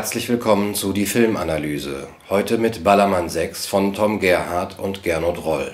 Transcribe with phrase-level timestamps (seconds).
[0.00, 2.08] Herzlich willkommen zu die Filmanalyse.
[2.30, 5.72] Heute mit Ballermann 6 von Tom Gerhardt und Gernot Roll.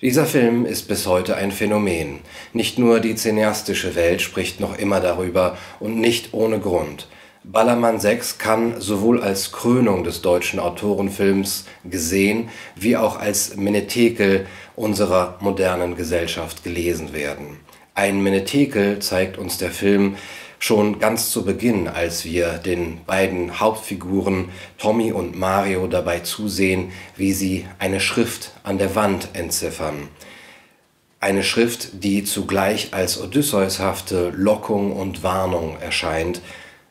[0.00, 2.20] Dieser Film ist bis heute ein Phänomen.
[2.52, 7.08] Nicht nur die cineastische Welt spricht noch immer darüber und nicht ohne Grund.
[7.42, 14.46] Ballermann 6 kann sowohl als Krönung des deutschen Autorenfilms gesehen, wie auch als Menetekel
[14.76, 17.58] unserer modernen Gesellschaft gelesen werden.
[17.98, 20.14] Ein Menetekel zeigt uns der Film
[20.60, 27.32] schon ganz zu Beginn, als wir den beiden Hauptfiguren Tommy und Mario dabei zusehen, wie
[27.32, 30.06] sie eine Schrift an der Wand entziffern.
[31.18, 36.40] Eine Schrift, die zugleich als Odysseus-hafte Lockung und Warnung erscheint.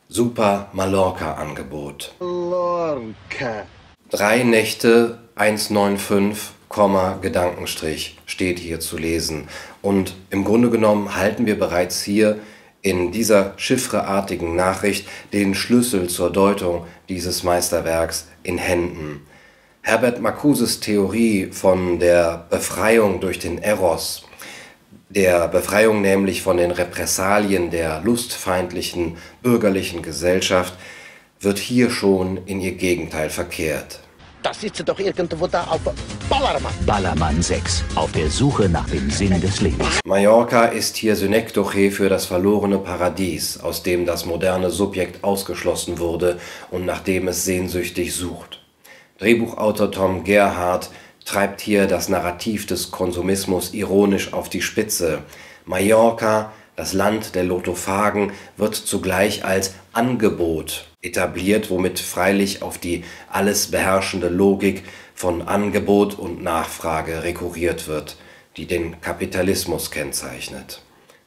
[0.10, 2.16] Super Mallorca-Angebot.
[2.20, 3.66] Mallorca.
[4.10, 6.57] Drei Nächte 195,
[7.22, 9.48] Gedankenstrich steht hier zu lesen.
[9.82, 12.40] Und im Grunde genommen halten wir bereits hier
[12.82, 19.26] in dieser chiffreartigen Nachricht den Schlüssel zur Deutung dieses Meisterwerks in Händen.
[19.82, 24.26] Herbert Marcuses Theorie von der Befreiung durch den Eros,
[25.10, 30.74] der Befreiung nämlich von den Repressalien der lustfeindlichen bürgerlichen Gesellschaft,
[31.40, 34.02] wird hier schon in ihr Gegenteil verkehrt.
[34.44, 35.82] Das sitzt doch irgendwo da auf
[36.30, 36.74] Ballermann.
[36.86, 37.84] Ballermann 6.
[37.96, 40.00] Auf der Suche nach dem Sinn des Lebens.
[40.06, 46.40] Mallorca ist hier Synekdoche für das verlorene Paradies, aus dem das moderne Subjekt ausgeschlossen wurde
[46.72, 48.62] und nach dem es sehnsüchtig sucht.
[49.20, 50.92] Drehbuchautor Tom Gerhardt
[51.26, 55.24] treibt hier das Narrativ des Konsumismus ironisch auf die Spitze.
[55.66, 63.72] Mallorca, das Land der Lotophagen, wird zugleich als Angebot etabliert, womit freilich auf die alles
[63.72, 64.84] beherrschende Logik
[65.16, 68.16] von Angebot und Nachfrage rekurriert wird,
[68.56, 70.82] die den Kapitalismus kennzeichnet.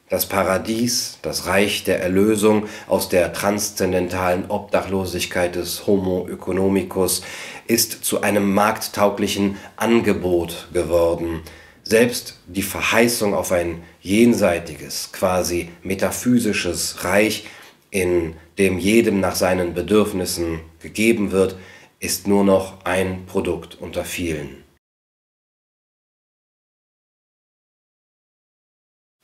[0.07, 7.23] Das Paradies, das Reich der Erlösung aus der transzendentalen Obdachlosigkeit des Homo economicus
[7.67, 11.41] ist zu einem markttauglichen Angebot geworden.
[11.83, 17.45] Selbst die Verheißung auf ein jenseitiges, quasi metaphysisches Reich
[17.89, 21.57] in dem jedem nach seinen Bedürfnissen gegeben wird,
[21.99, 24.63] ist nur noch ein Produkt unter vielen.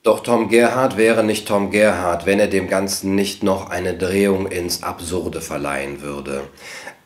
[0.04, 4.48] Doch Tom Gerhardt wäre nicht Tom Gerhardt, wenn er dem Ganzen nicht noch eine Drehung
[4.48, 6.48] ins Absurde verleihen würde.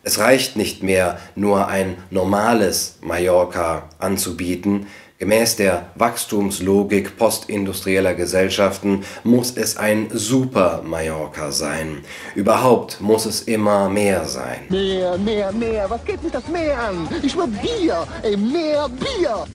[0.04, 4.88] Es reicht nicht mehr, nur ein normales Mallorca anzubieten,
[5.22, 12.04] Gemäß der Wachstumslogik postindustrieller Gesellschaften muss es ein Super-Mallorca sein.
[12.34, 14.62] Überhaupt muss es immer mehr sein.
[14.70, 15.88] Mehr, mehr, mehr.
[15.88, 17.08] Was geht mich das Meer an?
[17.22, 18.08] Ich will Bier.
[18.24, 19.46] Ey, mehr Bier.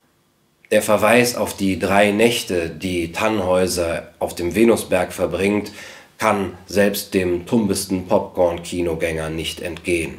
[0.71, 5.72] Der Verweis auf die drei Nächte, die Tannhäuser auf dem Venusberg verbringt,
[6.16, 10.19] kann selbst dem tumbesten Popcorn-Kinogänger nicht entgehen.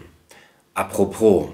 [0.73, 1.47] Apropos,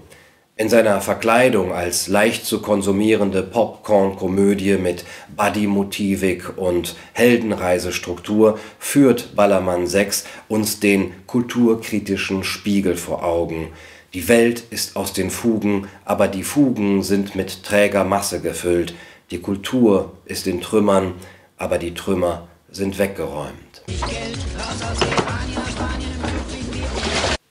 [0.56, 5.03] in seiner Verkleidung als leicht zu konsumierende Popcorn-Komödie mit
[5.36, 13.69] Buddy-Motivik und Heldenreisestruktur führt Ballermann 6 uns den kulturkritischen Spiegel vor Augen.
[14.13, 18.94] Die Welt ist aus den Fugen, aber die Fugen sind mit träger Masse gefüllt.
[19.31, 21.16] Die Kultur ist in Trümmern,
[21.58, 23.81] aber die Trümmer sind weggeräumt.
[23.88, 24.38] Geld,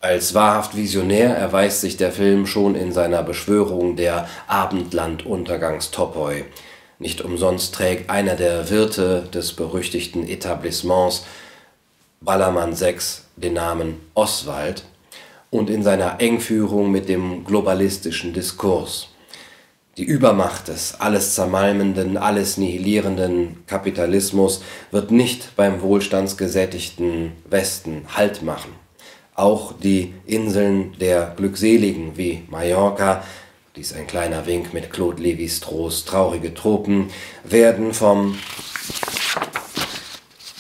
[0.03, 6.45] als wahrhaft visionär erweist sich der Film schon in seiner Beschwörung der Abendland-Untergangstopoi.
[6.99, 11.25] Nicht umsonst trägt einer der Wirte des berüchtigten Etablissements
[12.21, 14.85] Ballermann 6 den Namen Oswald
[15.51, 19.09] und in seiner Engführung mit dem globalistischen Diskurs.
[19.99, 28.82] Die Übermacht des alles zermalmenden, alles nihilierenden Kapitalismus wird nicht beim wohlstandsgesättigten Westen Halt machen.
[29.35, 33.25] Auch die Inseln der Glückseligen wie Mallorca,
[33.77, 37.09] dies ein kleiner Wink mit Claude Lévi-Strauss Traurige Tropen,
[37.43, 38.37] werden vom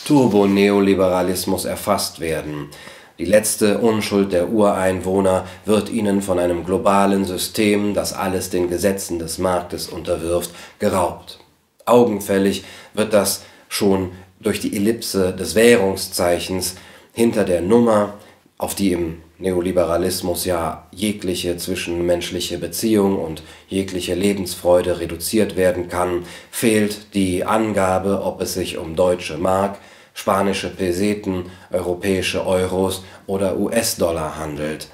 [0.07, 2.71] Turbo-Neoliberalismus erfasst werden.
[3.19, 9.19] Die letzte Unschuld der Ureinwohner wird ihnen von einem globalen System, das alles den Gesetzen
[9.19, 11.39] des Marktes unterwirft, geraubt.
[11.85, 12.65] Augenfällig
[12.95, 16.77] wird das schon durch die Ellipse des Währungszeichens
[17.13, 18.15] hinter der Nummer
[18.63, 27.13] auf die im Neoliberalismus ja jegliche zwischenmenschliche Beziehung und jegliche Lebensfreude reduziert werden kann, fehlt
[27.15, 29.79] die Angabe, ob es sich um deutsche Mark,
[30.15, 34.87] spanische Peseten, europäische Euros oder US-Dollar handelt.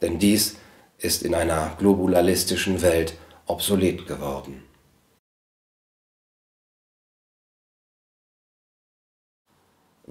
[0.00, 0.56] Denn dies
[0.98, 3.14] ist in einer globalistischen Welt
[3.46, 4.64] obsolet geworden.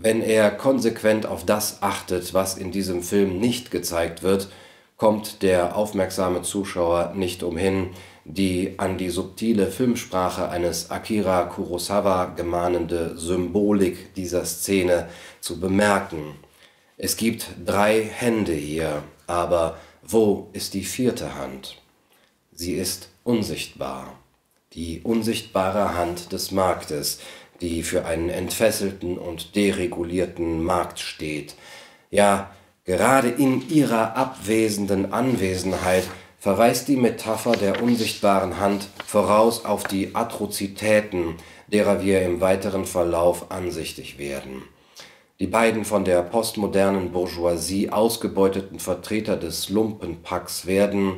[0.04, 4.50] Wenn er konsequent auf das achtet, was in diesem Film nicht gezeigt wird,
[4.98, 7.92] kommt der aufmerksame Zuschauer nicht umhin,
[8.26, 15.08] die an die subtile Filmsprache eines Akira Kurosawa gemahnende Symbolik dieser Szene
[15.40, 16.36] zu bemerken.
[16.98, 21.78] Es gibt drei Hände hier, aber wo ist die vierte Hand?
[22.52, 24.16] Sie ist unsichtbar.
[24.74, 27.20] Die unsichtbare Hand des Marktes,
[27.62, 31.56] die für einen entfesselten und deregulierten Markt steht.
[32.10, 32.52] Ja,
[32.86, 36.04] gerade in ihrer abwesenden Anwesenheit
[36.40, 41.36] verweist die Metapher der unsichtbaren Hand voraus auf die Atrozitäten,
[41.68, 44.64] derer wir im weiteren Verlauf ansichtig werden.
[45.40, 51.16] Die beiden von der postmodernen Bourgeoisie ausgebeuteten Vertreter des Lumpenpacks werden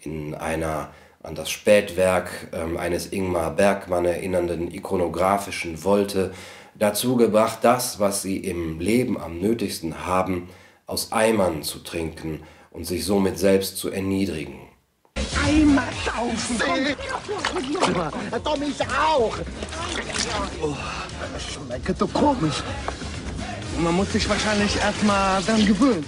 [0.00, 0.90] in einer
[1.24, 6.32] an das Spätwerk äh, eines Ingmar Bergmann erinnernden ikonografischen Wolte
[6.74, 10.48] dazu gebracht, das, was sie im Leben am nötigsten haben,
[10.86, 14.68] aus Eimern zu trinken und sich somit selbst zu erniedrigen.
[15.46, 16.96] Eimer saufen!
[18.44, 19.36] Tom ich auch!
[20.62, 20.76] Oh,
[21.38, 22.62] schmeckt doch komisch.
[23.78, 26.04] Man muss sich wahrscheinlich erstmal dann gewöhnen.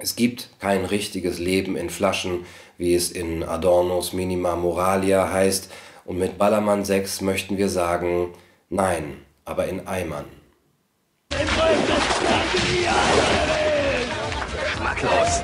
[0.00, 2.46] Es gibt kein richtiges Leben in Flaschen,
[2.76, 5.72] wie es in Adornos Minima Moralia heißt,
[6.04, 8.32] und mit Ballermann 6 möchten wir sagen,
[8.70, 10.26] nein, aber in Eimern.
[14.52, 15.42] Geschmacklos.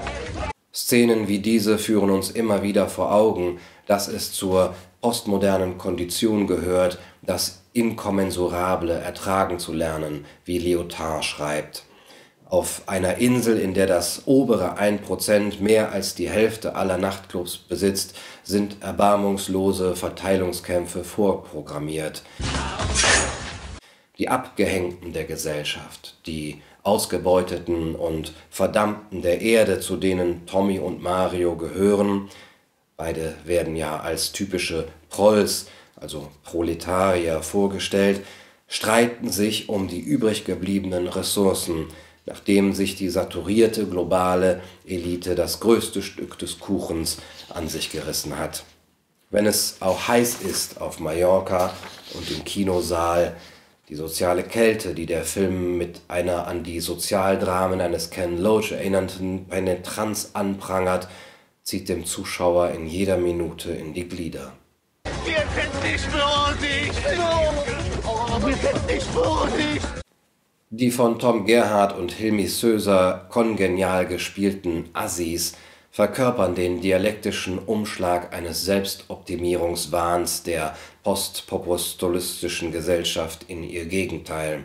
[0.73, 6.99] Szenen wie diese führen uns immer wieder vor Augen, dass es zur postmodernen Kondition gehört,
[7.23, 11.85] das Inkommensurable ertragen zu lernen, wie Lyotard schreibt.
[12.55, 18.15] Auf einer Insel, in der das obere 1% mehr als die Hälfte aller Nachtclubs besitzt,
[18.45, 22.23] sind erbarmungslose Verteilungskämpfe vorprogrammiert.
[24.19, 31.57] Die Abgehängten der Gesellschaft, die Ausgebeuteten und Verdammten der Erde, zu denen Tommy und Mario
[31.57, 32.29] gehören,
[32.97, 35.67] beide werden ja als typische Prolls,
[35.97, 38.21] also Proletarier, vorgestellt,
[38.69, 41.89] streiten sich um die übrig gebliebenen Ressourcen,
[42.27, 47.19] nachdem sich die saturierte globale Elite das größte Stück des Kuchens
[47.49, 48.65] an sich gerissen hat.
[49.31, 51.73] Wenn es auch heiß ist auf Mallorca
[52.15, 53.35] und im Kinosaal,
[53.89, 59.47] die soziale Kälte, die der Film mit einer an die Sozialdramen eines Ken Loach erinnernden
[59.47, 61.09] Penetranz anprangert,
[61.63, 64.53] zieht dem Zuschauer in jeder Minute in die Glieder.
[65.25, 66.93] Wir sind nicht würdig!
[68.07, 70.04] Oh, wir sind nicht würdig!
[70.77, 75.55] Die von Tom Gerhardt und Hilmi Söser kongenial gespielten Assis
[75.93, 84.65] verkörpern den dialektischen Umschlag eines Selbstoptimierungswahns der postpopulistischen Gesellschaft in ihr Gegenteil,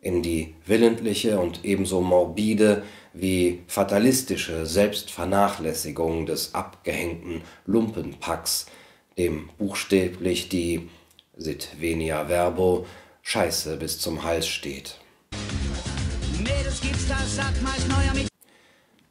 [0.00, 8.66] in die willentliche und ebenso morbide wie fatalistische Selbstvernachlässigung des abgehängten Lumpenpacks,
[9.18, 10.88] dem buchstäblich die,
[11.36, 12.86] sit venia verbo,
[13.22, 15.00] Scheiße bis zum Hals steht.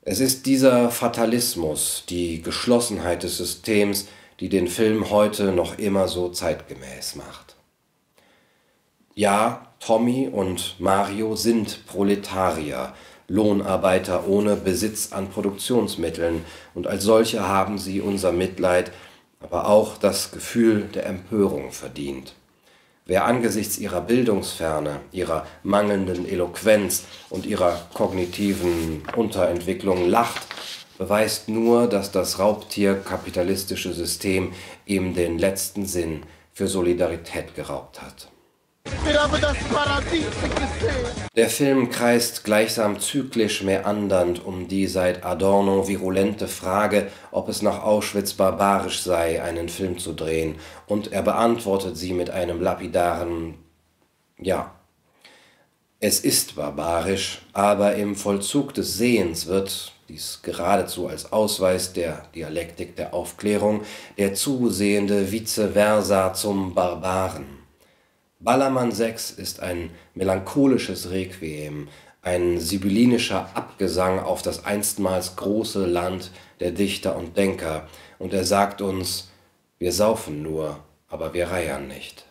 [0.06, 4.08] Es ist dieser Fatalismus, die Geschlossenheit des Systems,
[4.40, 7.56] die den Film heute noch immer so zeitgemäß macht.
[9.16, 12.94] Ja, Tommy und Mario sind Proletarier,
[13.28, 18.92] Lohnarbeiter ohne Besitz an Produktionsmitteln, und als solche haben sie unser Mitleid,
[19.40, 22.36] aber auch das Gefühl der Empörung verdient.
[23.06, 30.48] Wer angesichts ihrer Bildungsferne, ihrer mangelnden Eloquenz und ihrer kognitiven Unterentwicklung lacht,
[30.98, 34.54] beweist nur, dass das raubtierkapitalistische System
[34.86, 36.22] ihm den letzten Sinn
[36.54, 38.30] für Solidarität geraubt hat.
[39.06, 41.06] Wir haben das Paradies gesehen!
[41.36, 47.84] Der Film kreist gleichsam zyklisch meandernd um die seit Adorno virulente Frage, ob es nach
[47.84, 50.56] Auschwitz barbarisch sei, einen Film zu drehen,
[50.88, 53.56] und er beantwortet sie mit einem lapidaren
[54.38, 54.76] Ja.
[56.00, 62.96] Es ist barbarisch, aber im Vollzug des Sehens wird, dies geradezu als Ausweis der Dialektik
[62.96, 63.84] der Aufklärung,
[64.18, 67.63] der Zusehende vice versa zum Barbaren.
[68.44, 71.88] Ballermann 6 ist ein melancholisches Requiem,
[72.22, 77.88] ein sibyllinischer Abgesang auf das einstmals große Land der Dichter und Denker,
[78.20, 79.32] und er sagt uns,
[79.80, 82.26] wir saufen nur, aber wir reiern nicht.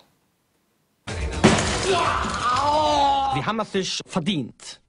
[1.87, 4.83] Wir haben sich verdient.